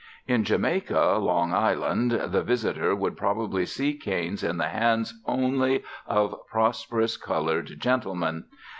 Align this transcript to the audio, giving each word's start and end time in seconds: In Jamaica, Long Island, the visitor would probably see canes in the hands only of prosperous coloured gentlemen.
In 0.27 0.43
Jamaica, 0.43 1.19
Long 1.21 1.53
Island, 1.53 2.09
the 2.09 2.41
visitor 2.41 2.95
would 2.95 3.15
probably 3.15 3.67
see 3.67 3.93
canes 3.93 4.43
in 4.43 4.57
the 4.57 4.69
hands 4.69 5.13
only 5.27 5.83
of 6.07 6.35
prosperous 6.49 7.17
coloured 7.17 7.79
gentlemen. 7.79 8.45